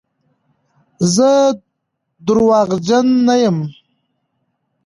[1.15, 1.29] زه
[2.27, 3.57] درواغجن نه یم.